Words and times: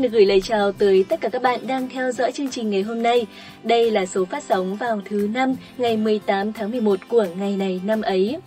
Xin 0.00 0.12
được 0.12 0.18
gửi 0.18 0.26
lời 0.26 0.40
chào 0.40 0.72
tới 0.72 1.04
tất 1.08 1.20
cả 1.20 1.28
các 1.28 1.42
bạn 1.42 1.66
đang 1.66 1.88
theo 1.88 2.12
dõi 2.12 2.32
chương 2.32 2.50
trình 2.50 2.70
ngày 2.70 2.82
hôm 2.82 3.02
nay. 3.02 3.26
Đây 3.62 3.90
là 3.90 4.06
số 4.06 4.24
phát 4.24 4.42
sóng 4.42 4.76
vào 4.76 5.00
thứ 5.04 5.28
năm 5.34 5.54
ngày 5.78 5.96
18 5.96 6.52
tháng 6.52 6.70
11 6.70 7.00
của 7.08 7.26
ngày 7.38 7.56
này 7.56 7.80
năm 7.84 8.02
ấy. 8.02 8.38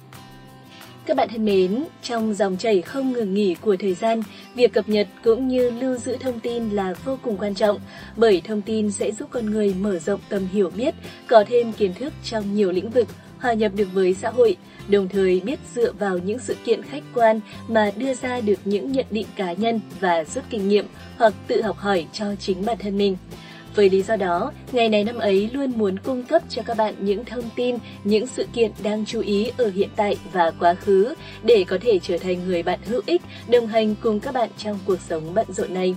Các 1.05 1.18
bạn 1.18 1.29
thân 1.31 1.46
mến, 1.46 1.84
trong 2.02 2.34
dòng 2.34 2.58
chảy 2.58 2.81
không 2.81 3.12
ngừng 3.12 3.34
nghỉ 3.34 3.56
của 3.62 3.76
thời 3.79 3.94
gian, 3.94 4.21
việc 4.56 4.74
cập 4.74 4.89
nhật 4.89 5.08
cũng 5.24 5.47
như 5.47 5.70
lưu 5.70 5.97
giữ 5.97 6.17
thông 6.20 6.39
tin 6.39 6.70
là 6.70 6.94
vô 7.06 7.17
cùng 7.21 7.38
quan 7.38 7.56
trọng, 7.56 7.79
bởi 8.15 8.42
thông 8.46 8.62
tin 8.62 8.92
sẽ 8.92 9.12
giúp 9.12 9.29
con 9.31 9.51
người 9.51 9.74
mở 9.79 9.99
rộng 9.99 10.20
tầm 10.29 10.47
hiểu 10.54 10.70
biết, 10.70 10.96
có 11.28 11.44
thêm 11.47 11.72
kiến 11.72 11.94
thức 11.94 12.13
trong 12.24 12.56
nhiều 12.56 12.72
lĩnh 12.72 12.90
vực, 12.90 13.08
hòa 13.44 13.53
nhập 13.53 13.71
được 13.75 13.87
với 13.94 14.13
xã 14.13 14.29
hội, 14.29 14.55
đồng 14.87 15.10
thời 15.10 15.39
biết 15.39 15.60
dựa 15.75 15.92
vào 15.92 16.17
những 16.17 16.39
sự 16.39 16.55
kiện 16.66 16.84
khách 16.84 17.03
quan 17.13 17.39
mà 17.67 17.91
đưa 17.98 18.13
ra 18.13 18.41
được 18.41 18.59
những 18.65 18.91
nhận 18.91 19.05
định 19.11 19.27
cá 19.35 19.53
nhân 19.53 19.79
và 19.99 20.23
rút 20.23 20.43
kinh 20.49 20.70
nghiệm 20.70 20.85
hoặc 21.17 21.34
tự 21.48 21.61
học 21.61 21.77
hỏi 21.77 22.05
cho 22.13 22.25
chính 22.39 22.65
bản 22.65 22.77
thân 22.79 22.98
mình. 22.98 23.17
Với 23.75 23.89
lý 23.89 24.01
do 24.01 24.15
đó, 24.15 24.51
ngày 24.71 24.89
này 24.89 25.03
năm 25.03 25.17
ấy 25.17 25.49
luôn 25.53 25.71
muốn 25.75 25.99
cung 25.99 26.23
cấp 26.23 26.41
cho 26.49 26.61
các 26.61 26.77
bạn 26.77 26.95
những 26.99 27.25
thông 27.25 27.49
tin, 27.55 27.77
những 28.03 28.27
sự 28.27 28.45
kiện 28.53 28.71
đang 28.84 29.05
chú 29.05 29.21
ý 29.21 29.51
ở 29.57 29.71
hiện 29.75 29.89
tại 29.95 30.17
và 30.31 30.51
quá 30.59 30.73
khứ 30.73 31.13
để 31.43 31.65
có 31.67 31.77
thể 31.81 31.99
trở 31.99 32.17
thành 32.17 32.48
người 32.48 32.63
bạn 32.63 32.79
hữu 32.85 33.01
ích, 33.05 33.21
đồng 33.48 33.67
hành 33.67 33.95
cùng 34.01 34.20
các 34.20 34.34
bạn 34.34 34.49
trong 34.57 34.79
cuộc 34.85 34.99
sống 35.09 35.34
bận 35.34 35.48
rộn 35.49 35.73
này. 35.73 35.95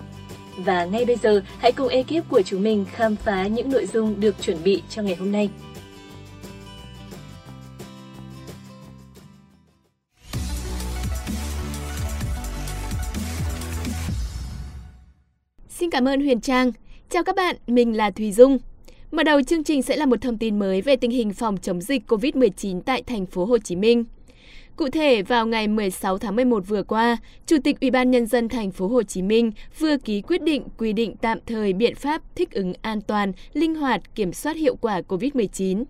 Và 0.58 0.84
ngay 0.84 1.04
bây 1.04 1.16
giờ, 1.16 1.42
hãy 1.58 1.72
cùng 1.72 1.88
ekip 1.88 2.28
của 2.28 2.42
chúng 2.42 2.62
mình 2.62 2.84
khám 2.92 3.16
phá 3.16 3.46
những 3.46 3.70
nội 3.70 3.86
dung 3.86 4.20
được 4.20 4.34
chuẩn 4.42 4.62
bị 4.64 4.82
cho 4.90 5.02
ngày 5.02 5.14
hôm 5.14 5.32
nay. 5.32 5.48
Xin 15.86 15.90
cảm 15.90 16.08
ơn 16.08 16.20
Huyền 16.20 16.40
Trang. 16.40 16.72
Chào 17.10 17.22
các 17.24 17.36
bạn, 17.36 17.56
mình 17.66 17.96
là 17.96 18.10
Thùy 18.10 18.32
Dung. 18.32 18.58
Mở 19.10 19.22
đầu 19.22 19.42
chương 19.42 19.64
trình 19.64 19.82
sẽ 19.82 19.96
là 19.96 20.06
một 20.06 20.20
thông 20.20 20.38
tin 20.38 20.58
mới 20.58 20.82
về 20.82 20.96
tình 20.96 21.10
hình 21.10 21.32
phòng 21.32 21.56
chống 21.56 21.80
dịch 21.80 22.02
COVID-19 22.08 22.80
tại 22.80 23.02
thành 23.02 23.26
phố 23.26 23.44
Hồ 23.44 23.58
Chí 23.58 23.76
Minh. 23.76 24.04
Cụ 24.76 24.88
thể, 24.88 25.22
vào 25.22 25.46
ngày 25.46 25.68
16 25.68 26.18
tháng 26.18 26.36
11 26.36 26.68
vừa 26.68 26.82
qua, 26.82 27.16
Chủ 27.46 27.56
tịch 27.64 27.80
Ủy 27.80 27.90
ban 27.90 28.10
nhân 28.10 28.26
dân 28.26 28.48
thành 28.48 28.70
phố 28.70 28.88
Hồ 28.88 29.02
Chí 29.02 29.22
Minh 29.22 29.52
vừa 29.78 29.96
ký 29.96 30.20
quyết 30.20 30.42
định 30.42 30.64
quy 30.78 30.92
định 30.92 31.16
tạm 31.20 31.38
thời 31.46 31.72
biện 31.72 31.94
pháp 31.94 32.22
thích 32.36 32.50
ứng 32.50 32.72
an 32.82 33.00
toàn, 33.00 33.32
linh 33.52 33.74
hoạt, 33.74 34.14
kiểm 34.14 34.32
soát 34.32 34.56
hiệu 34.56 34.76
quả 34.76 35.00
COVID-19. 35.08 35.84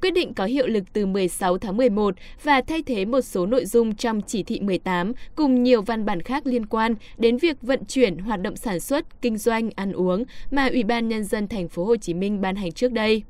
Quyết 0.00 0.10
định 0.10 0.34
có 0.34 0.44
hiệu 0.44 0.66
lực 0.66 0.84
từ 0.92 1.06
16 1.06 1.58
tháng 1.58 1.76
11 1.76 2.14
và 2.42 2.60
thay 2.60 2.82
thế 2.82 3.04
một 3.04 3.20
số 3.20 3.46
nội 3.46 3.66
dung 3.66 3.94
trong 3.94 4.20
chỉ 4.22 4.42
thị 4.42 4.60
18 4.60 5.12
cùng 5.34 5.62
nhiều 5.62 5.82
văn 5.82 6.04
bản 6.04 6.22
khác 6.22 6.46
liên 6.46 6.66
quan 6.66 6.94
đến 7.18 7.36
việc 7.36 7.62
vận 7.62 7.84
chuyển 7.84 8.18
hoạt 8.18 8.40
động 8.40 8.56
sản 8.56 8.80
xuất, 8.80 9.22
kinh 9.22 9.38
doanh, 9.38 9.70
ăn 9.76 9.92
uống 9.92 10.24
mà 10.50 10.66
Ủy 10.66 10.82
ban 10.82 11.08
nhân 11.08 11.24
dân 11.24 11.48
thành 11.48 11.68
phố 11.68 11.84
Hồ 11.84 11.96
Chí 11.96 12.14
Minh 12.14 12.40
ban 12.40 12.56
hành 12.56 12.72
trước 12.72 12.92
đây. 12.92 13.22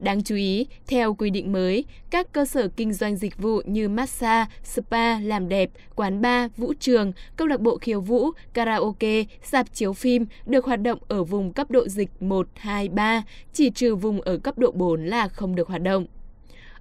Đáng 0.00 0.22
chú 0.22 0.34
ý, 0.34 0.66
theo 0.86 1.14
quy 1.14 1.30
định 1.30 1.52
mới, 1.52 1.84
các 2.10 2.32
cơ 2.32 2.44
sở 2.44 2.68
kinh 2.68 2.92
doanh 2.92 3.16
dịch 3.16 3.38
vụ 3.38 3.62
như 3.64 3.88
massage, 3.88 4.50
spa, 4.64 5.18
làm 5.18 5.48
đẹp, 5.48 5.70
quán 5.94 6.20
bar, 6.20 6.50
vũ 6.56 6.72
trường, 6.80 7.12
câu 7.36 7.48
lạc 7.48 7.60
bộ 7.60 7.78
khiêu 7.78 8.00
vũ, 8.00 8.30
karaoke, 8.52 9.24
dạp 9.42 9.74
chiếu 9.74 9.92
phim 9.92 10.26
được 10.46 10.64
hoạt 10.64 10.82
động 10.82 10.98
ở 11.08 11.24
vùng 11.24 11.52
cấp 11.52 11.70
độ 11.70 11.88
dịch 11.88 12.08
1, 12.20 12.48
2, 12.54 12.88
3, 12.88 13.22
chỉ 13.52 13.70
trừ 13.70 13.94
vùng 13.94 14.20
ở 14.20 14.36
cấp 14.36 14.58
độ 14.58 14.72
4 14.72 15.04
là 15.04 15.28
không 15.28 15.54
được 15.54 15.68
hoạt 15.68 15.82
động. 15.82 16.06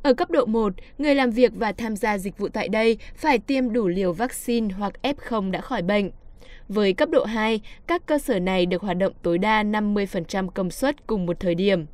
Ở 0.02 0.14
cấp 0.14 0.32
độ 0.32 0.46
1, 0.46 0.74
người 0.98 1.16
làm 1.16 1.32
việc 1.32 1.52
và 1.56 1.72
tham 1.72 1.96
gia 1.96 2.18
dịch 2.18 2.38
vụ 2.38 2.48
tại 2.48 2.70
đây 2.70 2.98
phải 3.16 3.40
tiêm 3.40 3.74
đủ 3.74 3.88
liều 3.88 4.14
vaccine 4.14 4.74
hoặc 4.74 4.94
F0 5.02 5.52
đã 5.52 5.62
khỏi 5.62 5.82
bệnh. 5.82 6.12
Với 6.68 6.94
cấp 6.94 7.10
độ 7.10 7.26
2, 7.26 7.62
các 7.88 8.06
cơ 8.06 8.18
sở 8.20 8.40
này 8.40 8.66
được 8.66 8.82
hoạt 8.82 8.98
động 8.98 9.14
tối 9.22 9.38
đa 9.38 9.64
50% 9.64 10.50
công 10.50 10.72
suất 10.72 11.08
cùng 11.08 11.26
một 11.26 11.40
thời 11.40 11.56
điểm. 11.56 11.86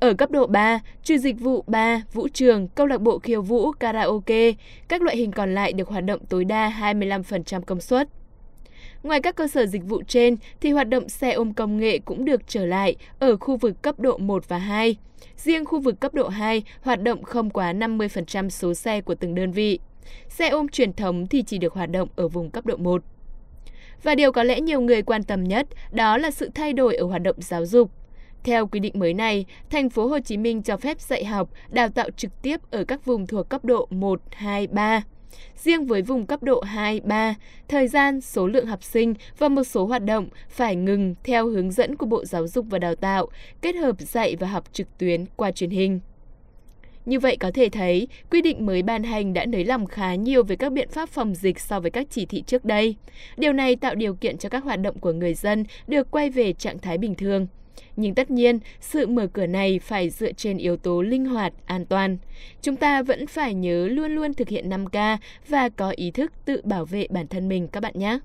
Ở 0.00 0.14
cấp 0.14 0.30
độ 0.30 0.46
3, 0.46 0.80
trừ 1.02 1.18
dịch 1.18 1.40
vụ 1.40 1.64
3, 1.66 2.02
vũ 2.12 2.28
trường, 2.28 2.68
câu 2.68 2.86
lạc 2.86 3.00
bộ 3.00 3.18
khiêu 3.18 3.42
vũ, 3.42 3.72
karaoke, 3.72 4.52
các 4.88 5.02
loại 5.02 5.16
hình 5.16 5.32
còn 5.32 5.54
lại 5.54 5.72
được 5.72 5.88
hoạt 5.88 6.04
động 6.04 6.20
tối 6.28 6.44
đa 6.44 6.72
25% 6.80 7.60
công 7.60 7.80
suất. 7.80 8.08
Ngoài 9.02 9.20
các 9.22 9.36
cơ 9.36 9.48
sở 9.48 9.66
dịch 9.66 9.84
vụ 9.84 10.02
trên 10.08 10.36
thì 10.60 10.70
hoạt 10.70 10.88
động 10.88 11.08
xe 11.08 11.32
ôm 11.32 11.52
công 11.52 11.78
nghệ 11.78 11.98
cũng 11.98 12.24
được 12.24 12.48
trở 12.48 12.66
lại 12.66 12.96
ở 13.18 13.36
khu 13.36 13.56
vực 13.56 13.82
cấp 13.82 14.00
độ 14.00 14.18
1 14.18 14.48
và 14.48 14.58
2. 14.58 14.96
Riêng 15.36 15.64
khu 15.64 15.80
vực 15.80 16.00
cấp 16.00 16.14
độ 16.14 16.28
2 16.28 16.62
hoạt 16.82 17.02
động 17.02 17.22
không 17.22 17.50
quá 17.50 17.72
50% 17.72 18.48
số 18.48 18.74
xe 18.74 19.00
của 19.00 19.14
từng 19.14 19.34
đơn 19.34 19.52
vị. 19.52 19.78
Xe 20.28 20.48
ôm 20.48 20.68
truyền 20.68 20.92
thống 20.92 21.26
thì 21.26 21.42
chỉ 21.42 21.58
được 21.58 21.72
hoạt 21.72 21.90
động 21.90 22.08
ở 22.16 22.28
vùng 22.28 22.50
cấp 22.50 22.66
độ 22.66 22.76
1. 22.76 23.02
Và 24.02 24.14
điều 24.14 24.32
có 24.32 24.42
lẽ 24.42 24.60
nhiều 24.60 24.80
người 24.80 25.02
quan 25.02 25.22
tâm 25.22 25.44
nhất 25.44 25.66
đó 25.92 26.18
là 26.18 26.30
sự 26.30 26.50
thay 26.54 26.72
đổi 26.72 26.96
ở 26.96 27.06
hoạt 27.06 27.22
động 27.22 27.36
giáo 27.38 27.66
dục. 27.66 27.90
Theo 28.48 28.66
quy 28.66 28.80
định 28.80 28.92
mới 28.96 29.14
này, 29.14 29.44
thành 29.70 29.90
phố 29.90 30.06
Hồ 30.06 30.18
Chí 30.20 30.36
Minh 30.36 30.62
cho 30.62 30.76
phép 30.76 31.00
dạy 31.00 31.24
học, 31.24 31.50
đào 31.70 31.88
tạo 31.88 32.10
trực 32.16 32.42
tiếp 32.42 32.60
ở 32.70 32.84
các 32.84 33.04
vùng 33.04 33.26
thuộc 33.26 33.48
cấp 33.48 33.64
độ 33.64 33.88
1, 33.90 34.20
2, 34.30 34.66
3. 34.66 35.02
Riêng 35.56 35.86
với 35.86 36.02
vùng 36.02 36.26
cấp 36.26 36.42
độ 36.42 36.60
2, 36.60 37.00
3, 37.00 37.34
thời 37.68 37.88
gian, 37.88 38.20
số 38.20 38.46
lượng 38.46 38.66
học 38.66 38.82
sinh 38.84 39.14
và 39.38 39.48
một 39.48 39.64
số 39.64 39.86
hoạt 39.86 40.04
động 40.04 40.28
phải 40.48 40.76
ngừng 40.76 41.14
theo 41.24 41.46
hướng 41.46 41.72
dẫn 41.72 41.96
của 41.96 42.06
Bộ 42.06 42.24
Giáo 42.24 42.46
dục 42.46 42.66
và 42.70 42.78
Đào 42.78 42.94
tạo, 42.94 43.28
kết 43.60 43.76
hợp 43.76 44.00
dạy 44.00 44.36
và 44.36 44.46
học 44.46 44.64
trực 44.72 44.98
tuyến 44.98 45.24
qua 45.36 45.50
truyền 45.50 45.70
hình. 45.70 46.00
Như 47.06 47.20
vậy 47.20 47.36
có 47.40 47.50
thể 47.54 47.68
thấy, 47.68 48.08
quy 48.30 48.42
định 48.42 48.66
mới 48.66 48.82
ban 48.82 49.02
hành 49.02 49.32
đã 49.32 49.46
nới 49.46 49.64
lỏng 49.64 49.86
khá 49.86 50.14
nhiều 50.14 50.42
về 50.42 50.56
các 50.56 50.72
biện 50.72 50.88
pháp 50.88 51.08
phòng 51.08 51.34
dịch 51.34 51.60
so 51.60 51.80
với 51.80 51.90
các 51.90 52.06
chỉ 52.10 52.26
thị 52.26 52.42
trước 52.46 52.64
đây. 52.64 52.96
Điều 53.36 53.52
này 53.52 53.76
tạo 53.76 53.94
điều 53.94 54.14
kiện 54.14 54.38
cho 54.38 54.48
các 54.48 54.64
hoạt 54.64 54.80
động 54.80 54.98
của 54.98 55.12
người 55.12 55.34
dân 55.34 55.64
được 55.86 56.10
quay 56.10 56.30
về 56.30 56.52
trạng 56.52 56.78
thái 56.78 56.98
bình 56.98 57.14
thường. 57.14 57.46
Nhưng 57.96 58.14
tất 58.14 58.30
nhiên, 58.30 58.58
sự 58.80 59.06
mở 59.06 59.26
cửa 59.26 59.46
này 59.46 59.78
phải 59.78 60.10
dựa 60.10 60.32
trên 60.32 60.58
yếu 60.58 60.76
tố 60.76 61.02
linh 61.02 61.24
hoạt, 61.24 61.52
an 61.66 61.86
toàn. 61.86 62.18
Chúng 62.62 62.76
ta 62.76 63.02
vẫn 63.02 63.26
phải 63.26 63.54
nhớ 63.54 63.88
luôn 63.88 64.10
luôn 64.10 64.34
thực 64.34 64.48
hiện 64.48 64.68
5K 64.68 65.16
và 65.48 65.68
có 65.68 65.90
ý 65.90 66.10
thức 66.10 66.32
tự 66.44 66.60
bảo 66.64 66.84
vệ 66.84 67.06
bản 67.10 67.26
thân 67.26 67.48
mình 67.48 67.68
các 67.68 67.80
bạn 67.80 67.92
nhé. 67.96 68.18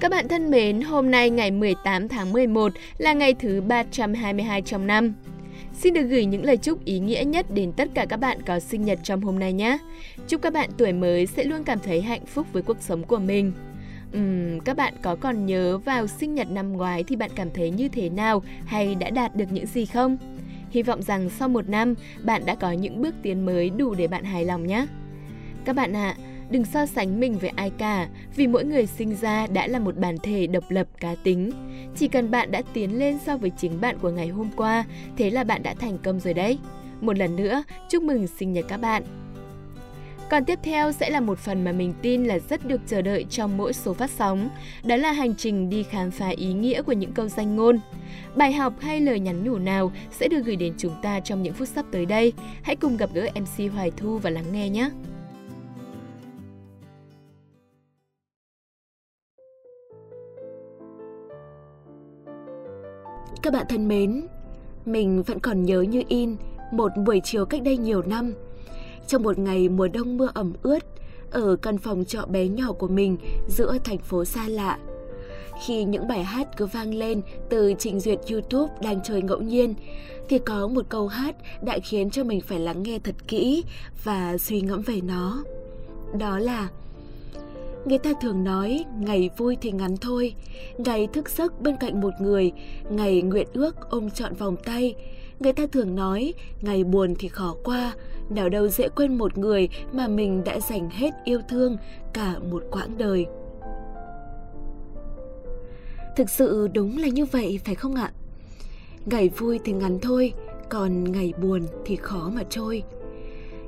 Các 0.00 0.10
bạn 0.10 0.28
thân 0.28 0.50
mến, 0.50 0.80
hôm 0.80 1.10
nay 1.10 1.30
ngày 1.30 1.50
18 1.50 2.08
tháng 2.08 2.32
11 2.32 2.72
là 2.98 3.12
ngày 3.12 3.34
thứ 3.34 3.60
322 3.60 4.62
trong 4.62 4.86
năm. 4.86 5.14
Xin 5.82 5.94
được 5.94 6.02
gửi 6.02 6.24
những 6.24 6.44
lời 6.44 6.56
chúc 6.56 6.84
ý 6.84 6.98
nghĩa 6.98 7.24
nhất 7.24 7.46
đến 7.54 7.72
tất 7.72 7.88
cả 7.94 8.06
các 8.08 8.16
bạn 8.16 8.42
có 8.46 8.60
sinh 8.60 8.84
nhật 8.84 8.98
trong 9.02 9.20
hôm 9.20 9.38
nay 9.38 9.52
nhé. 9.52 9.78
Chúc 10.28 10.42
các 10.42 10.52
bạn 10.52 10.70
tuổi 10.76 10.92
mới 10.92 11.26
sẽ 11.26 11.44
luôn 11.44 11.64
cảm 11.64 11.78
thấy 11.78 12.00
hạnh 12.00 12.26
phúc 12.26 12.46
với 12.52 12.62
cuộc 12.62 12.76
sống 12.80 13.02
của 13.02 13.18
mình. 13.18 13.52
Uhm, 14.16 14.60
các 14.60 14.76
bạn 14.76 14.94
có 15.02 15.16
còn 15.16 15.46
nhớ 15.46 15.78
vào 15.78 16.06
sinh 16.06 16.34
nhật 16.34 16.50
năm 16.50 16.72
ngoái 16.72 17.04
thì 17.04 17.16
bạn 17.16 17.30
cảm 17.34 17.50
thấy 17.54 17.70
như 17.70 17.88
thế 17.88 18.08
nào 18.08 18.42
hay 18.66 18.94
đã 18.94 19.10
đạt 19.10 19.36
được 19.36 19.52
những 19.52 19.66
gì 19.66 19.86
không? 19.86 20.16
Hy 20.70 20.82
vọng 20.82 21.02
rằng 21.02 21.30
sau 21.30 21.48
một 21.48 21.68
năm, 21.68 21.94
bạn 22.24 22.42
đã 22.46 22.54
có 22.54 22.72
những 22.72 23.02
bước 23.02 23.14
tiến 23.22 23.46
mới 23.46 23.70
đủ 23.70 23.94
để 23.94 24.06
bạn 24.06 24.24
hài 24.24 24.44
lòng 24.44 24.66
nhé. 24.66 24.86
Các 25.64 25.76
bạn 25.76 25.96
ạ, 25.96 26.14
à, 26.18 26.29
Đừng 26.50 26.64
so 26.64 26.86
sánh 26.86 27.20
mình 27.20 27.38
với 27.38 27.50
ai 27.50 27.70
cả, 27.70 28.08
vì 28.36 28.46
mỗi 28.46 28.64
người 28.64 28.86
sinh 28.86 29.16
ra 29.16 29.46
đã 29.46 29.66
là 29.66 29.78
một 29.78 29.96
bản 29.96 30.18
thể 30.22 30.46
độc 30.46 30.64
lập 30.68 30.86
cá 31.00 31.14
tính. 31.14 31.50
Chỉ 31.96 32.08
cần 32.08 32.30
bạn 32.30 32.50
đã 32.50 32.62
tiến 32.74 32.98
lên 32.98 33.18
so 33.26 33.36
với 33.36 33.50
chính 33.58 33.80
bạn 33.80 33.98
của 33.98 34.10
ngày 34.10 34.28
hôm 34.28 34.50
qua, 34.56 34.84
thế 35.16 35.30
là 35.30 35.44
bạn 35.44 35.62
đã 35.62 35.74
thành 35.74 35.98
công 35.98 36.20
rồi 36.20 36.34
đấy. 36.34 36.58
Một 37.00 37.18
lần 37.18 37.36
nữa, 37.36 37.62
chúc 37.88 38.02
mừng 38.02 38.26
sinh 38.26 38.52
nhật 38.52 38.64
các 38.68 38.76
bạn. 38.76 39.02
Còn 40.30 40.44
tiếp 40.44 40.58
theo 40.62 40.92
sẽ 40.92 41.10
là 41.10 41.20
một 41.20 41.38
phần 41.38 41.64
mà 41.64 41.72
mình 41.72 41.94
tin 42.02 42.24
là 42.24 42.38
rất 42.38 42.66
được 42.66 42.80
chờ 42.86 43.02
đợi 43.02 43.26
trong 43.30 43.56
mỗi 43.56 43.72
số 43.72 43.94
phát 43.94 44.10
sóng, 44.10 44.48
đó 44.84 44.96
là 44.96 45.12
hành 45.12 45.34
trình 45.34 45.70
đi 45.70 45.82
khám 45.82 46.10
phá 46.10 46.28
ý 46.28 46.52
nghĩa 46.52 46.82
của 46.82 46.92
những 46.92 47.12
câu 47.12 47.28
danh 47.28 47.56
ngôn. 47.56 47.78
Bài 48.36 48.52
học 48.52 48.72
hay 48.80 49.00
lời 49.00 49.20
nhắn 49.20 49.44
nhủ 49.44 49.58
nào 49.58 49.92
sẽ 50.10 50.28
được 50.28 50.44
gửi 50.44 50.56
đến 50.56 50.74
chúng 50.78 50.94
ta 51.02 51.20
trong 51.20 51.42
những 51.42 51.54
phút 51.54 51.68
sắp 51.68 51.84
tới 51.90 52.06
đây. 52.06 52.32
Hãy 52.62 52.76
cùng 52.76 52.96
gặp 52.96 53.10
gỡ 53.14 53.28
MC 53.34 53.72
Hoài 53.72 53.90
Thu 53.96 54.18
và 54.18 54.30
lắng 54.30 54.52
nghe 54.52 54.68
nhé! 54.68 54.90
Các 63.42 63.52
bạn 63.52 63.66
thân 63.68 63.88
mến, 63.88 64.26
mình 64.86 65.22
vẫn 65.22 65.40
còn 65.40 65.62
nhớ 65.62 65.80
như 65.80 66.02
in 66.08 66.36
một 66.72 66.92
buổi 67.06 67.20
chiều 67.24 67.44
cách 67.44 67.62
đây 67.62 67.76
nhiều 67.76 68.02
năm. 68.02 68.32
Trong 69.06 69.22
một 69.22 69.38
ngày 69.38 69.68
mùa 69.68 69.88
đông 69.88 70.16
mưa 70.16 70.28
ẩm 70.34 70.52
ướt, 70.62 70.84
ở 71.30 71.56
căn 71.56 71.78
phòng 71.78 72.04
trọ 72.04 72.26
bé 72.26 72.48
nhỏ 72.48 72.72
của 72.72 72.88
mình 72.88 73.16
giữa 73.48 73.78
thành 73.84 73.98
phố 73.98 74.24
xa 74.24 74.48
lạ. 74.48 74.78
Khi 75.66 75.84
những 75.84 76.08
bài 76.08 76.24
hát 76.24 76.56
cứ 76.56 76.66
vang 76.66 76.94
lên 76.94 77.20
từ 77.48 77.74
trình 77.78 78.00
duyệt 78.00 78.18
YouTube 78.30 78.72
đang 78.82 79.02
chơi 79.02 79.22
ngẫu 79.22 79.40
nhiên, 79.40 79.74
thì 80.28 80.38
có 80.38 80.68
một 80.68 80.86
câu 80.88 81.08
hát 81.08 81.36
đã 81.62 81.78
khiến 81.84 82.10
cho 82.10 82.24
mình 82.24 82.40
phải 82.40 82.58
lắng 82.58 82.82
nghe 82.82 82.98
thật 82.98 83.14
kỹ 83.28 83.64
và 84.04 84.38
suy 84.38 84.60
ngẫm 84.60 84.82
về 84.82 85.00
nó. 85.00 85.44
Đó 86.18 86.38
là 86.38 86.68
Người 87.84 87.98
ta 87.98 88.10
thường 88.20 88.44
nói 88.44 88.84
ngày 88.98 89.30
vui 89.36 89.56
thì 89.60 89.72
ngắn 89.72 89.96
thôi, 89.96 90.34
ngày 90.78 91.08
thức 91.12 91.30
giấc 91.30 91.60
bên 91.60 91.76
cạnh 91.76 92.00
một 92.00 92.14
người, 92.20 92.52
ngày 92.90 93.22
nguyện 93.22 93.46
ước 93.52 93.90
ôm 93.90 94.10
trọn 94.10 94.34
vòng 94.34 94.56
tay, 94.64 94.94
Người 95.40 95.52
ta 95.52 95.66
thường 95.72 95.94
nói, 95.94 96.34
ngày 96.62 96.84
buồn 96.84 97.14
thì 97.18 97.28
khó 97.28 97.56
qua, 97.64 97.94
nào 98.30 98.48
đâu 98.48 98.68
dễ 98.68 98.88
quên 98.88 99.18
một 99.18 99.38
người 99.38 99.68
mà 99.92 100.08
mình 100.08 100.44
đã 100.44 100.60
dành 100.60 100.90
hết 100.90 101.10
yêu 101.24 101.40
thương 101.48 101.76
cả 102.12 102.38
một 102.50 102.62
quãng 102.70 102.98
đời. 102.98 103.26
Thực 106.16 106.30
sự 106.30 106.68
đúng 106.74 106.98
là 106.98 107.08
như 107.08 107.24
vậy 107.24 107.60
phải 107.64 107.74
không 107.74 107.94
ạ? 107.94 108.12
Ngày 109.06 109.28
vui 109.28 109.58
thì 109.64 109.72
ngắn 109.72 109.98
thôi, 110.02 110.32
còn 110.68 111.12
ngày 111.12 111.32
buồn 111.42 111.62
thì 111.84 111.96
khó 111.96 112.30
mà 112.34 112.42
trôi. 112.50 112.82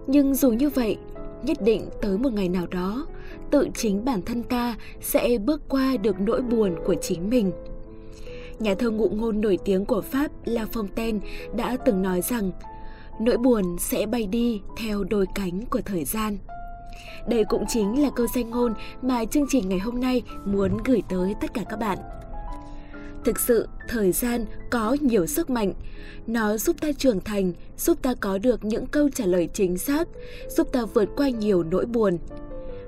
Nhưng 0.06 0.34
dù 0.34 0.50
như 0.50 0.70
vậy, 0.70 0.96
nhất 1.42 1.62
định 1.62 1.88
tới 2.02 2.18
một 2.18 2.32
ngày 2.32 2.48
nào 2.48 2.66
đó, 2.66 3.06
tự 3.50 3.68
chính 3.74 4.04
bản 4.04 4.22
thân 4.22 4.42
ta 4.42 4.76
sẽ 5.00 5.38
bước 5.38 5.60
qua 5.68 5.96
được 6.02 6.20
nỗi 6.20 6.42
buồn 6.42 6.76
của 6.84 6.94
chính 6.94 7.30
mình. 7.30 7.52
Nhà 8.58 8.74
thơ 8.74 8.90
ngụ 8.90 9.08
ngôn 9.08 9.40
nổi 9.40 9.58
tiếng 9.64 9.84
của 9.84 10.00
Pháp 10.00 10.30
La 10.44 10.66
Fontaine 10.72 11.18
đã 11.56 11.76
từng 11.84 12.02
nói 12.02 12.20
rằng 12.20 12.50
nỗi 13.20 13.36
buồn 13.36 13.76
sẽ 13.78 14.06
bay 14.06 14.26
đi 14.26 14.60
theo 14.78 15.04
đôi 15.04 15.26
cánh 15.34 15.66
của 15.70 15.80
thời 15.84 16.04
gian. 16.04 16.38
Đây 17.28 17.44
cũng 17.44 17.64
chính 17.68 18.02
là 18.02 18.10
câu 18.16 18.26
danh 18.34 18.50
ngôn 18.50 18.74
mà 19.02 19.24
chương 19.24 19.46
trình 19.48 19.68
ngày 19.68 19.78
hôm 19.78 20.00
nay 20.00 20.22
muốn 20.44 20.76
gửi 20.84 21.02
tới 21.08 21.34
tất 21.40 21.54
cả 21.54 21.62
các 21.68 21.78
bạn. 21.80 21.98
Thực 23.24 23.40
sự, 23.40 23.68
thời 23.88 24.12
gian 24.12 24.46
có 24.70 24.96
nhiều 25.00 25.26
sức 25.26 25.50
mạnh. 25.50 25.72
Nó 26.26 26.56
giúp 26.56 26.76
ta 26.80 26.88
trưởng 26.98 27.20
thành, 27.20 27.52
giúp 27.76 27.98
ta 28.02 28.14
có 28.14 28.38
được 28.38 28.64
những 28.64 28.86
câu 28.86 29.08
trả 29.14 29.26
lời 29.26 29.48
chính 29.52 29.78
xác, 29.78 30.08
giúp 30.48 30.68
ta 30.72 30.84
vượt 30.84 31.08
qua 31.16 31.28
nhiều 31.28 31.62
nỗi 31.62 31.86
buồn. 31.86 32.18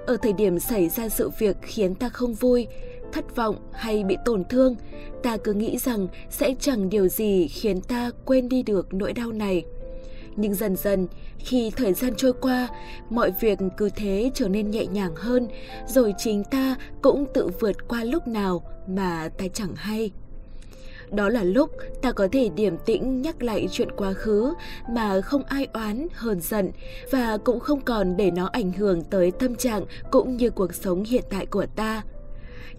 Ở 0.06 0.16
thời 0.16 0.32
điểm 0.32 0.58
xảy 0.58 0.88
ra 0.88 1.08
sự 1.08 1.30
việc 1.38 1.56
khiến 1.62 1.94
ta 1.94 2.08
không 2.08 2.34
vui, 2.34 2.66
thất 3.12 3.36
vọng 3.36 3.56
hay 3.72 4.04
bị 4.04 4.16
tổn 4.24 4.44
thương, 4.44 4.76
ta 5.22 5.36
cứ 5.36 5.52
nghĩ 5.52 5.78
rằng 5.78 6.08
sẽ 6.30 6.54
chẳng 6.60 6.88
điều 6.88 7.08
gì 7.08 7.48
khiến 7.48 7.80
ta 7.80 8.10
quên 8.24 8.48
đi 8.48 8.62
được 8.62 8.94
nỗi 8.94 9.12
đau 9.12 9.32
này. 9.32 9.64
Nhưng 10.36 10.54
dần 10.54 10.76
dần, 10.76 11.06
khi 11.38 11.70
thời 11.76 11.92
gian 11.92 12.14
trôi 12.16 12.32
qua, 12.32 12.68
mọi 13.10 13.32
việc 13.40 13.58
cứ 13.76 13.88
thế 13.96 14.30
trở 14.34 14.48
nên 14.48 14.70
nhẹ 14.70 14.86
nhàng 14.86 15.14
hơn, 15.16 15.48
rồi 15.88 16.14
chính 16.18 16.44
ta 16.50 16.76
cũng 17.02 17.26
tự 17.34 17.48
vượt 17.60 17.88
qua 17.88 18.04
lúc 18.04 18.28
nào 18.28 18.62
mà 18.86 19.28
ta 19.38 19.44
chẳng 19.54 19.74
hay. 19.74 20.10
Đó 21.10 21.28
là 21.28 21.42
lúc 21.42 21.70
ta 22.02 22.12
có 22.12 22.28
thể 22.32 22.48
điểm 22.48 22.76
tĩnh 22.86 23.22
nhắc 23.22 23.42
lại 23.42 23.68
chuyện 23.70 23.88
quá 23.96 24.12
khứ 24.12 24.54
mà 24.90 25.20
không 25.20 25.42
ai 25.44 25.66
oán 25.72 26.06
hờn 26.14 26.40
giận 26.40 26.70
và 27.10 27.38
cũng 27.44 27.60
không 27.60 27.80
còn 27.80 28.16
để 28.16 28.30
nó 28.30 28.48
ảnh 28.52 28.72
hưởng 28.72 29.02
tới 29.02 29.30
tâm 29.30 29.54
trạng 29.54 29.84
cũng 30.10 30.36
như 30.36 30.50
cuộc 30.50 30.74
sống 30.74 31.04
hiện 31.04 31.24
tại 31.30 31.46
của 31.46 31.66
ta. 31.76 32.02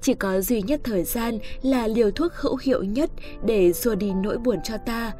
Chỉ 0.01 0.13
có 0.13 0.41
duy 0.41 0.61
nhất 0.61 0.81
thời 0.83 1.03
gian 1.03 1.39
là 1.61 1.87
liều 1.87 2.11
thuốc 2.11 2.33
hữu 2.33 2.57
hiệu 2.61 2.83
nhất 2.83 3.09
để 3.45 3.73
xua 3.73 3.95
đi 3.95 4.11
nỗi 4.23 4.37
buồn 4.37 4.57
cho 4.63 4.77
ta. 4.77 5.11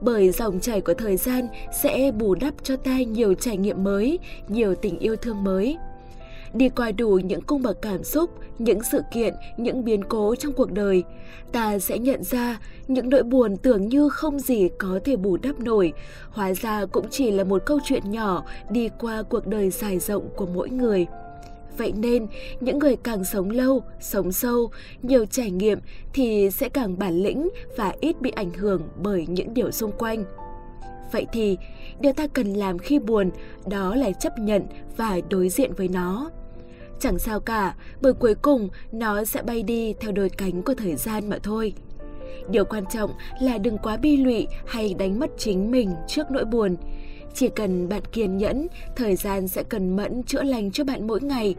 Bởi 0.00 0.30
dòng 0.30 0.60
chảy 0.60 0.80
của 0.80 0.94
thời 0.94 1.16
gian 1.16 1.48
sẽ 1.82 2.12
bù 2.12 2.34
đắp 2.34 2.54
cho 2.62 2.76
ta 2.76 2.98
nhiều 2.98 3.34
trải 3.34 3.56
nghiệm 3.56 3.84
mới, 3.84 4.18
nhiều 4.48 4.74
tình 4.74 4.98
yêu 4.98 5.16
thương 5.16 5.44
mới 5.44 5.76
đi 6.54 6.68
qua 6.68 6.92
đủ 6.92 7.20
những 7.24 7.40
cung 7.40 7.62
bậc 7.62 7.82
cảm 7.82 8.04
xúc, 8.04 8.30
những 8.58 8.82
sự 8.82 9.02
kiện, 9.12 9.34
những 9.56 9.84
biến 9.84 10.04
cố 10.04 10.34
trong 10.34 10.52
cuộc 10.52 10.72
đời, 10.72 11.04
ta 11.52 11.78
sẽ 11.78 11.98
nhận 11.98 12.24
ra 12.24 12.60
những 12.88 13.10
nỗi 13.10 13.22
buồn 13.22 13.56
tưởng 13.56 13.88
như 13.88 14.08
không 14.08 14.38
gì 14.38 14.68
có 14.78 15.00
thể 15.04 15.16
bù 15.16 15.36
đắp 15.36 15.60
nổi, 15.60 15.92
hóa 16.30 16.52
ra 16.52 16.86
cũng 16.86 17.06
chỉ 17.10 17.30
là 17.30 17.44
một 17.44 17.62
câu 17.66 17.78
chuyện 17.84 18.10
nhỏ 18.10 18.44
đi 18.70 18.88
qua 19.00 19.22
cuộc 19.22 19.46
đời 19.46 19.70
dài 19.70 19.98
rộng 19.98 20.28
của 20.36 20.46
mỗi 20.46 20.70
người. 20.70 21.06
Vậy 21.76 21.92
nên, 21.96 22.26
những 22.60 22.78
người 22.78 22.96
càng 22.96 23.24
sống 23.24 23.50
lâu, 23.50 23.82
sống 24.00 24.32
sâu, 24.32 24.70
nhiều 25.02 25.26
trải 25.26 25.50
nghiệm 25.50 25.78
thì 26.12 26.50
sẽ 26.50 26.68
càng 26.68 26.98
bản 26.98 27.22
lĩnh 27.22 27.48
và 27.76 27.94
ít 28.00 28.20
bị 28.20 28.30
ảnh 28.30 28.50
hưởng 28.50 28.82
bởi 29.02 29.26
những 29.28 29.54
điều 29.54 29.70
xung 29.70 29.92
quanh. 29.92 30.24
Vậy 31.12 31.26
thì, 31.32 31.56
điều 32.00 32.12
ta 32.12 32.26
cần 32.26 32.46
làm 32.52 32.78
khi 32.78 32.98
buồn 32.98 33.30
đó 33.66 33.94
là 33.94 34.12
chấp 34.12 34.38
nhận 34.38 34.62
và 34.96 35.20
đối 35.30 35.48
diện 35.48 35.72
với 35.72 35.88
nó. 35.88 36.30
Chẳng 37.00 37.18
sao 37.18 37.40
cả, 37.40 37.74
bởi 38.00 38.12
cuối 38.12 38.34
cùng 38.34 38.68
nó 38.92 39.24
sẽ 39.24 39.42
bay 39.42 39.62
đi 39.62 39.94
theo 40.00 40.12
đôi 40.12 40.28
cánh 40.28 40.62
của 40.62 40.74
thời 40.74 40.96
gian 40.96 41.28
mà 41.28 41.38
thôi. 41.42 41.72
Điều 42.50 42.64
quan 42.64 42.84
trọng 42.86 43.10
là 43.40 43.58
đừng 43.58 43.78
quá 43.78 43.96
bi 43.96 44.16
lụy 44.16 44.46
hay 44.66 44.94
đánh 44.94 45.18
mất 45.18 45.30
chính 45.38 45.70
mình 45.70 45.90
trước 46.08 46.30
nỗi 46.30 46.44
buồn. 46.44 46.76
Chỉ 47.34 47.48
cần 47.48 47.88
bạn 47.88 48.02
kiên 48.12 48.36
nhẫn, 48.36 48.66
thời 48.96 49.16
gian 49.16 49.48
sẽ 49.48 49.62
cần 49.62 49.96
mẫn 49.96 50.22
chữa 50.22 50.42
lành 50.42 50.70
cho 50.70 50.84
bạn 50.84 51.06
mỗi 51.06 51.20
ngày. 51.20 51.54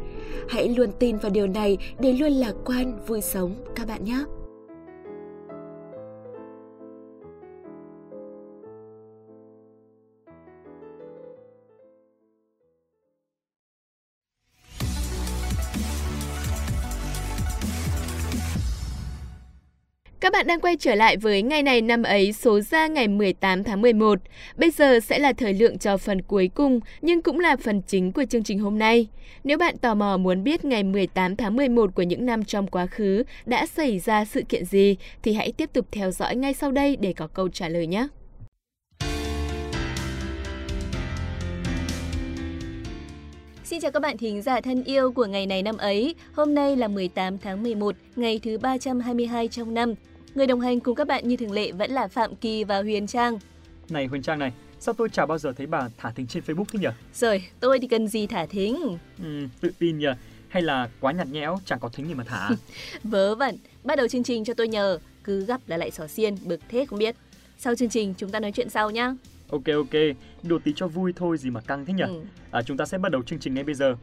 Hãy 0.50 0.68
luôn 0.68 0.90
tin 1.00 1.18
vào 1.18 1.32
điều 1.32 1.48
này 1.48 1.78
để 2.00 2.14
luôn 2.14 2.32
lạc 2.32 2.54
quan, 2.66 3.00
vui 3.08 3.22
sống 3.22 3.56
các 3.76 3.88
bạn 3.88 4.04
nhé. 4.04 4.24
Các 20.30 20.34
bạn 20.34 20.48
đang 20.48 20.60
quay 20.60 20.78
trở 20.78 20.96
lại 20.96 21.18
với 21.18 21.42
ngày 21.42 21.64
này 21.64 21.82
năm 21.82 22.04
ấy 22.04 22.34
số 22.34 22.60
ra 22.60 22.88
ngày 22.88 23.08
18 23.08 23.64
tháng 23.64 23.82
11. 23.82 24.20
Bây 24.58 24.72
giờ 24.72 25.00
sẽ 25.00 25.20
là 25.20 25.34
thời 25.34 25.54
lượng 25.54 25.78
cho 25.78 25.98
phần 25.98 26.22
cuối 26.22 26.50
cùng 26.56 26.80
nhưng 27.02 27.22
cũng 27.22 27.40
là 27.40 27.56
phần 27.56 27.82
chính 27.82 28.12
của 28.12 28.24
chương 28.30 28.44
trình 28.44 28.60
hôm 28.60 28.80
nay. 28.80 29.08
Nếu 29.44 29.58
bạn 29.58 29.78
tò 29.78 29.96
mò 29.96 30.18
muốn 30.18 30.44
biết 30.44 30.66
ngày 30.66 30.84
18 30.84 31.36
tháng 31.36 31.56
11 31.56 31.96
của 31.96 32.02
những 32.02 32.26
năm 32.26 32.44
trong 32.44 32.68
quá 32.68 32.86
khứ 32.86 33.24
đã 33.46 33.66
xảy 33.66 34.00
ra 34.00 34.26
sự 34.26 34.42
kiện 34.50 34.66
gì 34.66 34.98
thì 35.24 35.34
hãy 35.34 35.52
tiếp 35.52 35.70
tục 35.74 35.86
theo 35.92 36.12
dõi 36.12 36.36
ngay 36.36 36.54
sau 36.54 36.72
đây 36.72 36.96
để 36.96 37.14
có 37.14 37.28
câu 37.28 37.50
trả 37.50 37.68
lời 37.68 37.88
nhé. 37.88 38.08
Xin 43.64 43.80
chào 43.80 43.92
các 43.92 44.00
bạn 44.00 44.18
thính 44.18 44.42
giả 44.42 44.62
thân 44.62 44.84
yêu 44.84 45.12
của 45.12 45.26
ngày 45.26 45.46
này 45.46 45.64
năm 45.64 45.78
ấy. 45.78 46.16
Hôm 46.34 46.56
nay 46.56 46.76
là 46.76 46.88
18 46.88 47.38
tháng 47.38 47.64
11, 47.64 47.96
ngày 48.16 48.40
thứ 48.44 48.58
322 48.58 49.48
trong 49.48 49.74
năm. 49.74 49.94
Người 50.40 50.48
đồng 50.48 50.60
hành 50.62 50.80
cùng 50.80 50.96
các 50.96 51.08
bạn 51.08 51.28
như 51.28 51.38
thường 51.38 51.52
lệ 51.52 51.72
vẫn 51.72 51.92
là 51.92 52.08
Phạm 52.08 52.36
Kỳ 52.36 52.64
và 52.64 52.82
Huyền 52.82 53.08
Trang. 53.08 53.40
Này 53.90 54.06
Huyền 54.06 54.22
Trang 54.22 54.40
này, 54.40 54.52
sao 54.80 54.94
tôi 54.94 55.10
chả 55.10 55.26
bao 55.26 55.38
giờ 55.38 55.54
thấy 55.58 55.68
bà 55.68 55.90
thả 55.98 56.12
thính 56.12 56.28
trên 56.28 56.44
Facebook 56.44 56.66
thế 56.72 56.80
nhỉ? 56.80 56.88
Rồi, 57.14 57.44
tôi 57.60 57.80
thì 57.80 57.88
cần 57.88 58.08
gì 58.08 58.28
thả 58.28 58.46
thính? 58.46 58.98
Ừ, 59.24 59.48
tự 59.62 59.72
tin 59.80 60.00
nhỉ? 60.00 60.08
Hay 60.48 60.64
là 60.64 60.90
quá 61.00 61.12
nhạt 61.12 61.28
nhẽo, 61.28 61.60
chẳng 61.66 61.80
có 61.80 61.90
thính 61.90 62.08
gì 62.08 62.14
mà 62.14 62.24
thả? 62.24 62.50
Vớ 63.04 63.36
vẩn, 63.36 63.58
bắt 63.84 63.98
đầu 63.98 64.08
chương 64.08 64.24
trình 64.24 64.44
cho 64.44 64.54
tôi 64.54 64.68
nhờ, 64.68 65.00
cứ 65.24 65.46
gấp 65.46 65.58
là 65.68 65.78
lại 65.78 65.92
xỏ 65.92 66.08
xiên, 66.08 66.36
bực 66.44 66.60
thế 66.70 66.86
không 66.86 67.00
biết. 67.00 67.16
Sau 67.58 67.76
chương 67.76 67.90
trình 67.90 68.14
chúng 68.18 68.32
ta 68.32 68.40
nói 68.40 68.52
chuyện 68.52 68.70
sau 68.70 68.90
nhá. 68.92 69.16
Ok 69.50 69.66
ok, 69.76 70.02
đùa 70.44 70.60
tí 70.64 70.74
cho 70.76 70.88
vui 70.88 71.14
thôi 71.16 71.38
gì 71.38 71.50
mà 71.50 71.62
căng 71.62 71.86
thế 71.86 71.94
nhỉ? 71.94 72.04
Ừ. 72.08 72.22
À, 72.52 72.62
chúng 72.62 72.78
ta 72.78 72.86
sẽ 72.86 72.98
bắt 72.98 73.12
đầu 73.12 73.24
chương 73.24 73.40
trình 73.40 73.54
ngay 73.54 73.64
bây 73.64 73.76
giờ. 73.76 73.96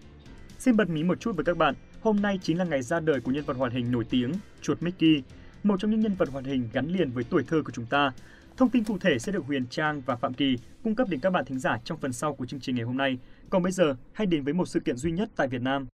Xin 0.59 0.77
bật 0.77 0.89
mí 0.89 1.03
một 1.03 1.21
chút 1.21 1.37
với 1.37 1.45
các 1.45 1.57
bạn, 1.57 1.75
hôm 2.01 2.23
nay 2.23 2.39
chính 2.43 2.59
là 2.59 2.65
ngày 2.65 2.83
ra 2.83 3.01
đời 3.01 3.21
của 3.21 3.33
nhân 3.33 3.45
vật 3.45 3.57
hoạt 3.57 3.73
hình 3.73 3.93
nổi 3.93 4.05
tiếng 4.11 4.33
chuột 4.63 4.83
Mickey 4.83 5.23
một 5.67 5.81
trong 5.81 5.91
những 5.91 6.01
nhân 6.01 6.15
vật 6.19 6.29
hoạt 6.29 6.45
hình 6.45 6.69
gắn 6.73 6.89
liền 6.89 7.11
với 7.11 7.25
tuổi 7.25 7.45
thơ 7.49 7.63
của 7.65 7.73
chúng 7.73 7.87
ta. 7.87 8.13
Thông 8.57 8.69
tin 8.69 8.85
cụ 8.85 8.99
thể 8.99 9.19
sẽ 9.19 9.33
được 9.33 9.45
Huyền 9.47 9.67
Trang 9.71 10.03
và 10.07 10.17
Phạm 10.17 10.35
Kỳ 10.35 10.57
cung 10.85 10.95
cấp 10.95 11.09
đến 11.09 11.21
các 11.21 11.31
bạn 11.31 11.45
thính 11.45 11.59
giả 11.59 11.79
trong 11.85 11.99
phần 11.99 12.13
sau 12.13 12.35
của 12.35 12.47
chương 12.47 12.61
trình 12.61 12.77
ngày 12.77 12.85
hôm 12.85 12.97
nay. 12.97 13.19
Còn 13.51 13.63
bây 13.63 13.73
giờ, 13.73 13.97
hãy 14.13 14.27
đến 14.27 14.45
với 14.45 14.55
một 14.55 14.69
sự 14.69 14.81
kiện 14.81 14.97
duy 14.97 15.13
nhất 15.13 15.29
tại 15.37 15.49
Việt 15.49 15.63
Nam. 15.63 15.87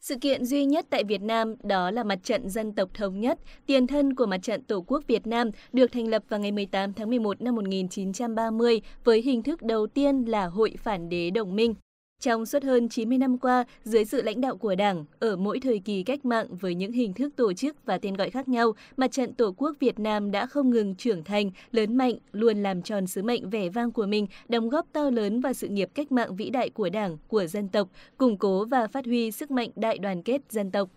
Sự 0.00 0.16
kiện 0.20 0.44
duy 0.44 0.64
nhất 0.64 0.86
tại 0.90 1.04
Việt 1.04 1.22
Nam 1.22 1.54
đó 1.62 1.90
là 1.90 2.04
Mặt 2.04 2.18
trận 2.22 2.48
Dân 2.50 2.72
tộc 2.72 2.94
Thống 2.94 3.20
nhất, 3.20 3.38
tiền 3.66 3.86
thân 3.86 4.14
của 4.14 4.26
Mặt 4.26 4.38
trận 4.42 4.62
Tổ 4.62 4.84
quốc 4.86 5.04
Việt 5.06 5.26
Nam, 5.26 5.50
được 5.72 5.92
thành 5.92 6.08
lập 6.08 6.22
vào 6.28 6.40
ngày 6.40 6.52
18 6.52 6.92
tháng 6.92 7.08
11 7.10 7.42
năm 7.42 7.54
1930 7.54 8.80
với 9.04 9.22
hình 9.22 9.42
thức 9.42 9.62
đầu 9.62 9.86
tiên 9.86 10.24
là 10.24 10.46
Hội 10.46 10.74
Phản 10.78 11.08
đế 11.08 11.30
Đồng 11.30 11.56
minh. 11.56 11.74
Trong 12.20 12.46
suốt 12.46 12.62
hơn 12.62 12.88
90 12.88 13.18
năm 13.18 13.38
qua, 13.38 13.64
dưới 13.84 14.04
sự 14.04 14.22
lãnh 14.22 14.40
đạo 14.40 14.56
của 14.56 14.74
Đảng, 14.74 15.04
ở 15.18 15.36
mỗi 15.36 15.60
thời 15.60 15.78
kỳ 15.78 16.02
cách 16.02 16.24
mạng 16.24 16.46
với 16.50 16.74
những 16.74 16.92
hình 16.92 17.14
thức 17.14 17.36
tổ 17.36 17.52
chức 17.52 17.76
và 17.86 17.98
tên 17.98 18.14
gọi 18.14 18.30
khác 18.30 18.48
nhau, 18.48 18.72
Mặt 18.96 19.12
trận 19.12 19.34
Tổ 19.34 19.54
quốc 19.56 19.76
Việt 19.80 19.98
Nam 19.98 20.30
đã 20.30 20.46
không 20.46 20.70
ngừng 20.70 20.94
trưởng 20.94 21.24
thành, 21.24 21.50
lớn 21.72 21.96
mạnh, 21.96 22.14
luôn 22.32 22.62
làm 22.62 22.82
tròn 22.82 23.06
sứ 23.06 23.22
mệnh 23.22 23.50
vẻ 23.50 23.68
vang 23.68 23.92
của 23.92 24.06
mình, 24.06 24.26
đóng 24.48 24.68
góp 24.68 24.86
to 24.92 25.10
lớn 25.10 25.40
vào 25.40 25.52
sự 25.52 25.68
nghiệp 25.68 25.90
cách 25.94 26.12
mạng 26.12 26.36
vĩ 26.36 26.50
đại 26.50 26.70
của 26.70 26.88
Đảng, 26.88 27.16
của 27.28 27.46
dân 27.46 27.68
tộc, 27.68 27.88
củng 28.18 28.36
cố 28.36 28.64
và 28.64 28.86
phát 28.86 29.04
huy 29.06 29.30
sức 29.30 29.50
mạnh 29.50 29.70
đại 29.76 29.98
đoàn 29.98 30.22
kết 30.22 30.40
dân 30.50 30.70
tộc. 30.70 30.88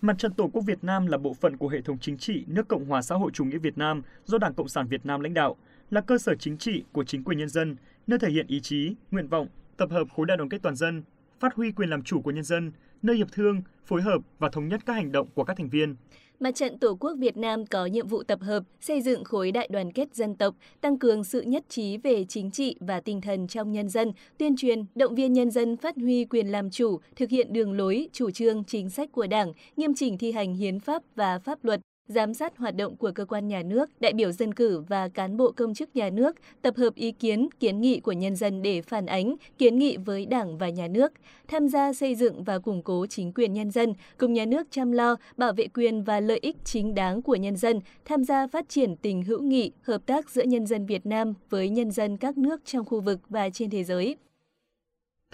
Mặt 0.00 0.18
trận 0.18 0.32
Tổ 0.32 0.50
quốc 0.52 0.62
Việt 0.66 0.84
Nam 0.84 1.06
là 1.06 1.18
bộ 1.18 1.34
phận 1.34 1.56
của 1.56 1.68
hệ 1.68 1.80
thống 1.80 1.98
chính 2.00 2.18
trị 2.18 2.44
nước 2.46 2.68
Cộng 2.68 2.84
hòa 2.84 3.02
xã 3.02 3.14
hội 3.14 3.30
chủ 3.34 3.44
nghĩa 3.44 3.58
Việt 3.58 3.78
Nam 3.78 4.02
do 4.24 4.38
Đảng 4.38 4.54
Cộng 4.54 4.68
sản 4.68 4.86
Việt 4.88 5.06
Nam 5.06 5.20
lãnh 5.20 5.34
đạo, 5.34 5.56
là 5.90 6.00
cơ 6.00 6.18
sở 6.18 6.34
chính 6.34 6.58
trị 6.58 6.84
của 6.92 7.04
chính 7.04 7.24
quyền 7.24 7.38
nhân 7.38 7.48
dân, 7.48 7.76
nơi 8.06 8.18
thể 8.18 8.30
hiện 8.30 8.46
ý 8.48 8.60
chí, 8.60 8.94
nguyện 9.10 9.28
vọng, 9.28 9.48
tập 9.76 9.90
hợp 9.90 10.08
khối 10.16 10.26
đại 10.26 10.36
đoàn 10.36 10.48
kết 10.48 10.58
toàn 10.62 10.76
dân, 10.76 11.02
phát 11.40 11.54
huy 11.54 11.72
quyền 11.72 11.88
làm 11.90 12.02
chủ 12.02 12.20
của 12.20 12.30
nhân 12.30 12.44
dân, 12.44 12.72
nơi 13.02 13.16
hiệp 13.16 13.32
thương, 13.32 13.62
phối 13.84 14.02
hợp 14.02 14.18
và 14.38 14.48
thống 14.48 14.68
nhất 14.68 14.80
các 14.86 14.92
hành 14.92 15.12
động 15.12 15.28
của 15.34 15.44
các 15.44 15.56
thành 15.56 15.68
viên. 15.68 15.96
Mặt 16.40 16.54
trận 16.54 16.78
Tổ 16.78 16.96
quốc 17.00 17.12
Việt 17.18 17.36
Nam 17.36 17.66
có 17.66 17.86
nhiệm 17.86 18.06
vụ 18.06 18.22
tập 18.22 18.38
hợp, 18.42 18.62
xây 18.80 19.02
dựng 19.02 19.24
khối 19.24 19.52
đại 19.52 19.68
đoàn 19.72 19.92
kết 19.92 20.14
dân 20.14 20.36
tộc, 20.36 20.54
tăng 20.80 20.98
cường 20.98 21.24
sự 21.24 21.42
nhất 21.42 21.64
trí 21.68 21.96
về 21.96 22.24
chính 22.24 22.50
trị 22.50 22.76
và 22.80 23.00
tinh 23.00 23.20
thần 23.20 23.46
trong 23.46 23.72
nhân 23.72 23.88
dân, 23.88 24.12
tuyên 24.38 24.56
truyền, 24.56 24.84
động 24.94 25.14
viên 25.14 25.32
nhân 25.32 25.50
dân 25.50 25.76
phát 25.76 25.96
huy 25.96 26.24
quyền 26.24 26.46
làm 26.46 26.70
chủ, 26.70 27.00
thực 27.16 27.30
hiện 27.30 27.52
đường 27.52 27.72
lối, 27.72 28.08
chủ 28.12 28.30
trương, 28.30 28.64
chính 28.64 28.90
sách 28.90 29.12
của 29.12 29.26
Đảng, 29.26 29.52
nghiêm 29.76 29.94
chỉnh 29.94 30.18
thi 30.18 30.32
hành 30.32 30.54
hiến 30.54 30.80
pháp 30.80 31.02
và 31.14 31.38
pháp 31.38 31.64
luật, 31.64 31.80
giám 32.08 32.34
sát 32.34 32.56
hoạt 32.58 32.76
động 32.76 32.96
của 32.96 33.12
cơ 33.14 33.24
quan 33.24 33.48
nhà 33.48 33.62
nước, 33.62 33.90
đại 34.00 34.12
biểu 34.12 34.32
dân 34.32 34.54
cử 34.54 34.80
và 34.88 35.08
cán 35.08 35.36
bộ 35.36 35.52
công 35.52 35.74
chức 35.74 35.96
nhà 35.96 36.10
nước, 36.10 36.36
tập 36.62 36.76
hợp 36.76 36.94
ý 36.94 37.12
kiến, 37.12 37.48
kiến 37.60 37.80
nghị 37.80 38.00
của 38.00 38.12
nhân 38.12 38.36
dân 38.36 38.62
để 38.62 38.82
phản 38.82 39.06
ánh, 39.06 39.36
kiến 39.58 39.78
nghị 39.78 39.96
với 39.96 40.26
Đảng 40.26 40.58
và 40.58 40.68
nhà 40.68 40.88
nước, 40.88 41.12
tham 41.48 41.68
gia 41.68 41.92
xây 41.92 42.14
dựng 42.14 42.44
và 42.44 42.58
củng 42.58 42.82
cố 42.82 43.06
chính 43.06 43.32
quyền 43.32 43.52
nhân 43.52 43.70
dân, 43.70 43.94
cùng 44.18 44.32
nhà 44.32 44.44
nước 44.44 44.66
chăm 44.70 44.92
lo, 44.92 45.16
bảo 45.36 45.52
vệ 45.52 45.66
quyền 45.74 46.04
và 46.04 46.20
lợi 46.20 46.38
ích 46.42 46.56
chính 46.64 46.94
đáng 46.94 47.22
của 47.22 47.36
nhân 47.36 47.56
dân, 47.56 47.80
tham 48.04 48.24
gia 48.24 48.46
phát 48.46 48.68
triển 48.68 48.96
tình 48.96 49.22
hữu 49.22 49.42
nghị, 49.42 49.72
hợp 49.82 50.06
tác 50.06 50.30
giữa 50.30 50.44
nhân 50.44 50.66
dân 50.66 50.86
Việt 50.86 51.06
Nam 51.06 51.34
với 51.50 51.68
nhân 51.68 51.90
dân 51.90 52.16
các 52.16 52.38
nước 52.38 52.60
trong 52.64 52.84
khu 52.84 53.00
vực 53.00 53.20
và 53.28 53.50
trên 53.50 53.70
thế 53.70 53.84
giới. 53.84 54.16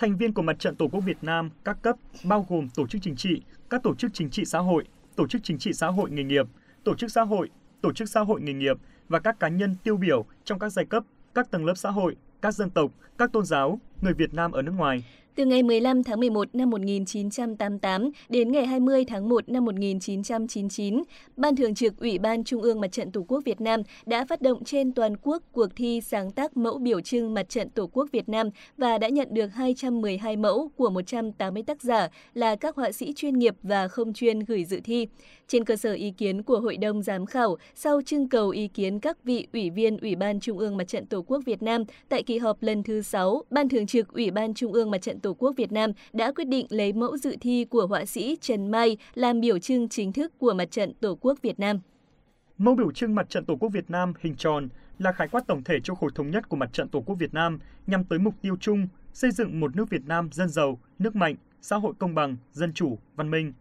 Thành 0.00 0.16
viên 0.16 0.34
của 0.34 0.42
Mặt 0.42 0.58
trận 0.58 0.76
Tổ 0.76 0.88
quốc 0.88 1.00
Việt 1.00 1.18
Nam 1.22 1.50
các 1.64 1.82
cấp 1.82 1.96
bao 2.24 2.46
gồm 2.48 2.68
tổ 2.74 2.86
chức 2.86 3.02
chính 3.02 3.16
trị, 3.16 3.42
các 3.70 3.82
tổ 3.82 3.94
chức 3.94 4.10
chính 4.14 4.30
trị 4.30 4.44
xã 4.44 4.58
hội, 4.58 4.84
tổ 5.16 5.26
chức 5.26 5.40
chính 5.44 5.58
trị 5.58 5.72
xã 5.72 5.86
hội 5.86 6.10
nghề 6.10 6.22
nghiệp, 6.22 6.46
tổ 6.84 6.94
chức 6.94 7.12
xã 7.12 7.22
hội, 7.22 7.50
tổ 7.80 7.92
chức 7.92 8.08
xã 8.08 8.20
hội 8.20 8.40
nghề 8.40 8.52
nghiệp 8.52 8.76
và 9.08 9.18
các 9.18 9.40
cá 9.40 9.48
nhân 9.48 9.76
tiêu 9.84 9.96
biểu 9.96 10.24
trong 10.44 10.58
các 10.58 10.68
giai 10.68 10.84
cấp, 10.84 11.04
các 11.34 11.50
tầng 11.50 11.64
lớp 11.64 11.74
xã 11.74 11.90
hội, 11.90 12.16
các 12.42 12.54
dân 12.54 12.70
tộc, 12.70 12.90
các 13.18 13.32
tôn 13.32 13.44
giáo, 13.44 13.78
người 14.02 14.14
Việt 14.14 14.34
Nam 14.34 14.52
ở 14.52 14.62
nước 14.62 14.72
ngoài 14.76 15.04
từ 15.34 15.44
ngày 15.44 15.62
15 15.62 16.04
tháng 16.04 16.20
11 16.20 16.54
năm 16.54 16.70
1988 16.70 18.10
đến 18.28 18.52
ngày 18.52 18.66
20 18.66 19.04
tháng 19.04 19.28
1 19.28 19.48
năm 19.48 19.64
1999, 19.64 21.02
Ban 21.36 21.56
Thường 21.56 21.74
trực 21.74 21.96
Ủy 21.98 22.18
ban 22.18 22.44
Trung 22.44 22.62
ương 22.62 22.80
Mặt 22.80 22.92
trận 22.92 23.12
Tổ 23.12 23.24
quốc 23.28 23.40
Việt 23.44 23.60
Nam 23.60 23.82
đã 24.06 24.24
phát 24.24 24.42
động 24.42 24.64
trên 24.64 24.92
toàn 24.92 25.16
quốc 25.22 25.42
cuộc 25.52 25.66
thi 25.76 26.00
sáng 26.00 26.30
tác 26.30 26.56
mẫu 26.56 26.78
biểu 26.78 27.00
trưng 27.00 27.34
Mặt 27.34 27.48
trận 27.48 27.70
Tổ 27.70 27.86
quốc 27.86 28.08
Việt 28.12 28.28
Nam 28.28 28.50
và 28.76 28.98
đã 28.98 29.08
nhận 29.08 29.28
được 29.30 29.46
212 29.46 30.36
mẫu 30.36 30.70
của 30.76 30.90
180 30.90 31.62
tác 31.62 31.82
giả 31.82 32.08
là 32.34 32.56
các 32.56 32.76
họa 32.76 32.92
sĩ 32.92 33.12
chuyên 33.12 33.38
nghiệp 33.38 33.54
và 33.62 33.88
không 33.88 34.12
chuyên 34.12 34.40
gửi 34.40 34.64
dự 34.64 34.80
thi. 34.84 35.06
Trên 35.48 35.64
cơ 35.64 35.76
sở 35.76 35.92
ý 35.92 36.10
kiến 36.10 36.42
của 36.42 36.60
Hội 36.60 36.76
đồng 36.76 37.02
Giám 37.02 37.26
khảo, 37.26 37.56
sau 37.74 38.02
trưng 38.02 38.28
cầu 38.28 38.48
ý 38.48 38.68
kiến 38.68 39.00
các 39.00 39.24
vị 39.24 39.46
Ủy 39.52 39.70
viên 39.70 39.96
Ủy 39.98 40.16
ban 40.16 40.40
Trung 40.40 40.58
ương 40.58 40.76
Mặt 40.76 40.88
trận 40.88 41.06
Tổ 41.06 41.22
quốc 41.22 41.42
Việt 41.46 41.62
Nam 41.62 41.84
tại 42.08 42.22
kỳ 42.22 42.38
họp 42.38 42.62
lần 42.62 42.82
thứ 42.82 43.02
6, 43.02 43.42
Ban 43.50 43.68
Thường 43.68 43.86
trực 43.86 44.12
Ủy 44.12 44.30
ban 44.30 44.54
Trung 44.54 44.72
ương 44.72 44.90
Mặt 44.90 45.02
trận 45.02 45.20
Tổ 45.22 45.34
quốc 45.34 45.52
Việt 45.56 45.72
Nam 45.72 45.90
đã 46.12 46.32
quyết 46.32 46.48
định 46.48 46.66
lấy 46.70 46.92
mẫu 46.92 47.16
dự 47.16 47.36
thi 47.40 47.64
của 47.64 47.86
họa 47.86 48.04
sĩ 48.04 48.36
Trần 48.40 48.70
Mai 48.70 48.96
làm 49.14 49.40
biểu 49.40 49.58
trưng 49.58 49.88
chính 49.88 50.12
thức 50.12 50.32
của 50.38 50.54
Mặt 50.54 50.70
trận 50.70 50.94
Tổ 50.94 51.14
quốc 51.20 51.42
Việt 51.42 51.60
Nam. 51.60 51.80
Mẫu 52.58 52.74
biểu 52.74 52.92
trưng 52.92 53.14
Mặt 53.14 53.30
trận 53.30 53.44
Tổ 53.44 53.56
quốc 53.56 53.68
Việt 53.68 53.90
Nam 53.90 54.12
hình 54.20 54.36
tròn 54.36 54.68
là 54.98 55.12
khái 55.12 55.28
quát 55.28 55.46
tổng 55.46 55.64
thể 55.64 55.80
cho 55.84 55.94
khối 55.94 56.10
thống 56.14 56.30
nhất 56.30 56.48
của 56.48 56.56
Mặt 56.56 56.72
trận 56.72 56.88
Tổ 56.88 57.00
quốc 57.00 57.14
Việt 57.14 57.34
Nam 57.34 57.58
nhằm 57.86 58.04
tới 58.04 58.18
mục 58.18 58.34
tiêu 58.42 58.56
chung 58.60 58.88
xây 59.12 59.30
dựng 59.30 59.60
một 59.60 59.76
nước 59.76 59.90
Việt 59.90 60.06
Nam 60.06 60.28
dân 60.32 60.48
giàu, 60.48 60.80
nước 60.98 61.16
mạnh, 61.16 61.36
xã 61.60 61.76
hội 61.76 61.92
công 61.98 62.14
bằng, 62.14 62.36
dân 62.52 62.72
chủ, 62.72 62.98
văn 63.16 63.30
minh. 63.30 63.52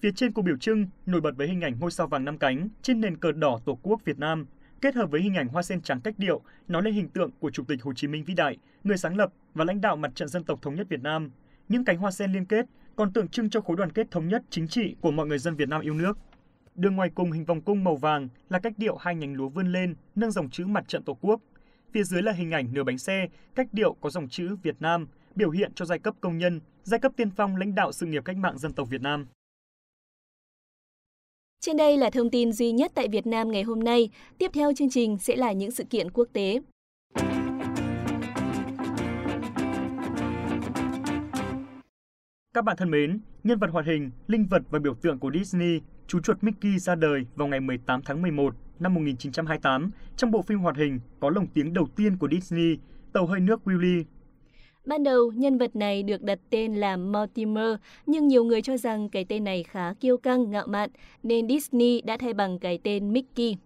Phía 0.00 0.10
trên 0.16 0.32
của 0.32 0.42
biểu 0.42 0.56
trưng 0.56 0.86
nổi 1.06 1.20
bật 1.20 1.36
với 1.36 1.48
hình 1.48 1.60
ảnh 1.60 1.78
ngôi 1.80 1.90
sao 1.90 2.06
vàng 2.06 2.24
năm 2.24 2.38
cánh 2.38 2.68
trên 2.82 3.00
nền 3.00 3.16
cờ 3.16 3.32
đỏ 3.32 3.60
Tổ 3.64 3.78
quốc 3.82 4.00
Việt 4.04 4.18
Nam, 4.18 4.46
kết 4.82 4.94
hợp 4.94 5.10
với 5.10 5.20
hình 5.20 5.34
ảnh 5.34 5.48
hoa 5.48 5.62
sen 5.62 5.80
trắng 5.80 6.00
cách 6.00 6.14
điệu, 6.18 6.40
nói 6.68 6.82
lên 6.82 6.94
hình 6.94 7.08
tượng 7.08 7.30
của 7.40 7.50
Chủ 7.50 7.64
tịch 7.64 7.82
Hồ 7.82 7.92
Chí 7.94 8.08
Minh 8.08 8.24
vĩ 8.24 8.34
đại, 8.34 8.56
người 8.84 8.96
sáng 8.96 9.16
lập 9.16 9.32
và 9.54 9.64
lãnh 9.64 9.80
đạo 9.80 9.96
Mặt 9.96 10.12
trận 10.14 10.28
Dân 10.28 10.44
tộc 10.44 10.62
Thống 10.62 10.74
nhất 10.74 10.86
Việt 10.88 11.02
Nam. 11.02 11.30
Những 11.68 11.84
cánh 11.84 11.98
hoa 11.98 12.10
sen 12.10 12.32
liên 12.32 12.44
kết 12.44 12.66
còn 12.96 13.12
tượng 13.12 13.28
trưng 13.28 13.50
cho 13.50 13.60
khối 13.60 13.76
đoàn 13.76 13.92
kết 13.92 14.10
thống 14.10 14.28
nhất 14.28 14.42
chính 14.50 14.68
trị 14.68 14.96
của 15.00 15.10
mọi 15.10 15.26
người 15.26 15.38
dân 15.38 15.56
Việt 15.56 15.68
Nam 15.68 15.80
yêu 15.80 15.94
nước. 15.94 16.18
Đường 16.74 16.96
ngoài 16.96 17.10
cùng 17.14 17.32
hình 17.32 17.44
vòng 17.44 17.60
cung 17.60 17.84
màu 17.84 17.96
vàng 17.96 18.28
là 18.48 18.58
cách 18.58 18.72
điệu 18.76 18.96
hai 18.96 19.14
nhánh 19.14 19.34
lúa 19.34 19.48
vươn 19.48 19.72
lên, 19.72 19.94
nâng 20.14 20.30
dòng 20.30 20.50
chữ 20.50 20.66
Mặt 20.66 20.88
trận 20.88 21.02
Tổ 21.02 21.18
quốc. 21.20 21.40
Phía 21.92 22.02
dưới 22.02 22.22
là 22.22 22.32
hình 22.32 22.50
ảnh 22.50 22.72
nửa 22.72 22.84
bánh 22.84 22.98
xe, 22.98 23.28
cách 23.54 23.68
điệu 23.72 23.96
có 24.00 24.10
dòng 24.10 24.28
chữ 24.28 24.56
Việt 24.62 24.76
Nam, 24.80 25.06
biểu 25.34 25.50
hiện 25.50 25.72
cho 25.74 25.84
giai 25.84 25.98
cấp 25.98 26.14
công 26.20 26.38
nhân, 26.38 26.60
giai 26.82 27.00
cấp 27.00 27.12
tiên 27.16 27.30
phong 27.30 27.56
lãnh 27.56 27.74
đạo 27.74 27.92
sự 27.92 28.06
nghiệp 28.06 28.24
cách 28.24 28.36
mạng 28.36 28.58
dân 28.58 28.72
tộc 28.72 28.90
Việt 28.90 29.02
Nam. 29.02 29.26
Trên 31.66 31.76
đây 31.76 31.96
là 31.96 32.10
thông 32.10 32.30
tin 32.30 32.52
duy 32.52 32.72
nhất 32.72 32.92
tại 32.94 33.08
Việt 33.08 33.26
Nam 33.26 33.50
ngày 33.50 33.62
hôm 33.62 33.80
nay. 33.80 34.10
Tiếp 34.38 34.50
theo 34.54 34.72
chương 34.76 34.90
trình 34.90 35.18
sẽ 35.18 35.36
là 35.36 35.52
những 35.52 35.70
sự 35.70 35.84
kiện 35.84 36.10
quốc 36.10 36.28
tế. 36.32 36.60
Các 42.54 42.64
bạn 42.64 42.76
thân 42.76 42.90
mến, 42.90 43.20
nhân 43.44 43.58
vật 43.58 43.70
hoạt 43.72 43.86
hình, 43.86 44.10
linh 44.26 44.46
vật 44.46 44.62
và 44.70 44.78
biểu 44.78 44.94
tượng 44.94 45.18
của 45.18 45.30
Disney, 45.34 45.80
chú 46.06 46.20
chuột 46.20 46.42
Mickey 46.42 46.78
ra 46.78 46.94
đời 46.94 47.26
vào 47.34 47.48
ngày 47.48 47.60
18 47.60 48.02
tháng 48.04 48.22
11 48.22 48.54
năm 48.78 48.94
1928 48.94 49.90
trong 50.16 50.30
bộ 50.30 50.42
phim 50.42 50.58
hoạt 50.58 50.76
hình 50.76 51.00
có 51.20 51.30
lồng 51.30 51.46
tiếng 51.54 51.72
đầu 51.72 51.88
tiên 51.96 52.16
của 52.16 52.28
Disney, 52.30 52.76
Tàu 53.12 53.26
hơi 53.26 53.40
nước 53.40 53.60
Willy 53.64 54.04
Ban 54.84 55.02
đầu, 55.02 55.32
nhân 55.34 55.58
vật 55.58 55.76
này 55.76 56.02
được 56.02 56.22
đặt 56.22 56.38
tên 56.50 56.74
là 56.74 56.96
Mortimer, 56.96 57.74
nhưng 58.06 58.28
nhiều 58.28 58.44
người 58.44 58.62
cho 58.62 58.76
rằng 58.76 59.08
cái 59.08 59.24
tên 59.24 59.44
này 59.44 59.62
khá 59.62 59.94
kiêu 60.00 60.16
căng, 60.16 60.50
ngạo 60.50 60.66
mạn, 60.66 60.90
nên 61.22 61.48
Disney 61.48 62.00
đã 62.00 62.16
thay 62.16 62.34
bằng 62.34 62.58
cái 62.58 62.78
tên 62.82 63.12
Mickey. 63.12 63.56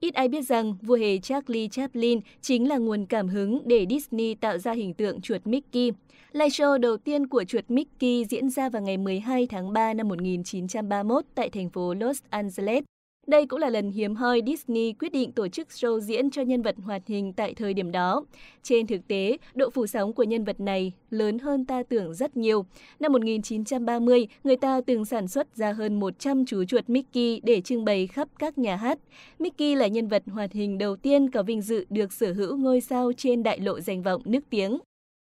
Ít 0.00 0.14
ai 0.14 0.28
biết 0.28 0.42
rằng 0.42 0.74
vua 0.82 0.96
hề 0.96 1.18
Charlie 1.18 1.68
Chaplin 1.68 2.20
chính 2.40 2.68
là 2.68 2.78
nguồn 2.78 3.06
cảm 3.06 3.28
hứng 3.28 3.60
để 3.64 3.86
Disney 3.90 4.34
tạo 4.34 4.58
ra 4.58 4.72
hình 4.72 4.94
tượng 4.94 5.20
chuột 5.20 5.46
Mickey. 5.46 5.92
Live 6.32 6.48
show 6.48 6.78
đầu 6.78 6.96
tiên 6.96 7.26
của 7.26 7.44
chuột 7.44 7.64
Mickey 7.68 8.24
diễn 8.24 8.50
ra 8.50 8.68
vào 8.68 8.82
ngày 8.82 8.96
12 8.96 9.46
tháng 9.46 9.72
3 9.72 9.94
năm 9.94 10.08
1931 10.08 11.24
tại 11.34 11.50
thành 11.50 11.70
phố 11.70 11.94
Los 11.94 12.22
Angeles. 12.30 12.84
Đây 13.26 13.46
cũng 13.46 13.60
là 13.60 13.70
lần 13.70 13.90
hiếm 13.90 14.14
hoi 14.14 14.42
Disney 14.46 14.92
quyết 14.92 15.12
định 15.12 15.32
tổ 15.32 15.48
chức 15.48 15.68
show 15.68 16.00
diễn 16.00 16.30
cho 16.30 16.42
nhân 16.42 16.62
vật 16.62 16.74
hoạt 16.84 17.02
hình 17.06 17.32
tại 17.32 17.54
thời 17.54 17.74
điểm 17.74 17.92
đó. 17.92 18.24
Trên 18.62 18.86
thực 18.86 19.08
tế, 19.08 19.36
độ 19.54 19.70
phủ 19.70 19.86
sóng 19.86 20.12
của 20.12 20.22
nhân 20.22 20.44
vật 20.44 20.60
này 20.60 20.92
lớn 21.10 21.38
hơn 21.38 21.64
ta 21.64 21.82
tưởng 21.82 22.14
rất 22.14 22.36
nhiều. 22.36 22.66
Năm 23.00 23.12
1930, 23.12 24.26
người 24.44 24.56
ta 24.56 24.80
từng 24.86 25.04
sản 25.04 25.28
xuất 25.28 25.56
ra 25.56 25.72
hơn 25.72 26.00
100 26.00 26.46
chú 26.46 26.64
chuột 26.64 26.88
Mickey 26.88 27.40
để 27.44 27.60
trưng 27.60 27.84
bày 27.84 28.06
khắp 28.06 28.28
các 28.38 28.58
nhà 28.58 28.76
hát. 28.76 28.98
Mickey 29.38 29.74
là 29.74 29.86
nhân 29.86 30.08
vật 30.08 30.22
hoạt 30.26 30.52
hình 30.52 30.78
đầu 30.78 30.96
tiên 30.96 31.30
có 31.30 31.42
vinh 31.42 31.62
dự 31.62 31.86
được 31.90 32.12
sở 32.12 32.32
hữu 32.32 32.56
ngôi 32.56 32.80
sao 32.80 33.12
trên 33.16 33.42
đại 33.42 33.60
lộ 33.60 33.80
danh 33.80 34.02
vọng 34.02 34.22
nước 34.24 34.44
tiếng. 34.50 34.78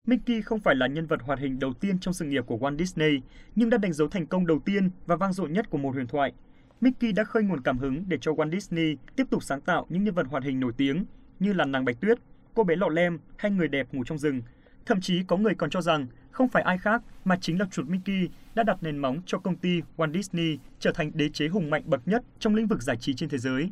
Mickey 0.07 0.41
không 0.41 0.59
phải 0.59 0.75
là 0.75 0.87
nhân 0.87 1.05
vật 1.05 1.21
hoạt 1.21 1.39
hình 1.39 1.59
đầu 1.59 1.73
tiên 1.73 1.99
trong 1.99 2.13
sự 2.13 2.25
nghiệp 2.25 2.43
của 2.47 2.57
Walt 2.57 2.77
Disney, 2.77 3.11
nhưng 3.55 3.69
đã 3.69 3.77
đánh 3.77 3.93
dấu 3.93 4.07
thành 4.07 4.25
công 4.25 4.47
đầu 4.47 4.59
tiên 4.65 4.89
và 5.05 5.15
vang 5.15 5.33
dội 5.33 5.49
nhất 5.49 5.69
của 5.69 5.77
một 5.77 5.91
huyền 5.93 6.07
thoại 6.07 6.33
Mickey 6.81 7.11
đã 7.11 7.23
khơi 7.23 7.43
nguồn 7.43 7.61
cảm 7.61 7.77
hứng 7.77 8.03
để 8.07 8.17
cho 8.21 8.31
Walt 8.31 8.51
Disney 8.51 8.95
tiếp 9.15 9.23
tục 9.29 9.43
sáng 9.43 9.61
tạo 9.61 9.85
những 9.89 10.03
nhân 10.03 10.13
vật 10.13 10.27
hoạt 10.29 10.43
hình 10.43 10.59
nổi 10.59 10.71
tiếng 10.77 11.05
như 11.39 11.53
là 11.53 11.65
nàng 11.65 11.85
Bạch 11.85 12.01
Tuyết, 12.01 12.17
cô 12.53 12.63
bé 12.63 12.75
lọ 12.75 12.89
lem 12.89 13.19
hay 13.37 13.51
người 13.51 13.67
đẹp 13.67 13.87
ngủ 13.91 14.03
trong 14.03 14.17
rừng. 14.17 14.41
Thậm 14.85 15.01
chí 15.01 15.23
có 15.27 15.37
người 15.37 15.55
còn 15.55 15.69
cho 15.69 15.81
rằng 15.81 16.07
không 16.31 16.47
phải 16.47 16.63
ai 16.63 16.77
khác 16.77 17.01
mà 17.25 17.37
chính 17.41 17.59
là 17.59 17.65
chuột 17.71 17.87
Mickey 17.87 18.29
đã 18.55 18.63
đặt 18.63 18.83
nền 18.83 18.97
móng 18.97 19.21
cho 19.25 19.37
công 19.39 19.55
ty 19.55 19.81
Walt 19.97 20.13
Disney 20.13 20.57
trở 20.79 20.91
thành 20.91 21.11
đế 21.13 21.29
chế 21.29 21.47
hùng 21.47 21.69
mạnh 21.69 21.83
bậc 21.85 22.07
nhất 22.07 22.23
trong 22.39 22.55
lĩnh 22.55 22.67
vực 22.67 22.83
giải 22.83 22.97
trí 22.97 23.13
trên 23.13 23.29
thế 23.29 23.37
giới. 23.37 23.71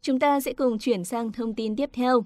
Chúng 0.00 0.18
ta 0.18 0.40
sẽ 0.40 0.52
cùng 0.52 0.78
chuyển 0.78 1.04
sang 1.04 1.32
thông 1.32 1.54
tin 1.54 1.76
tiếp 1.76 1.90
theo. 1.92 2.24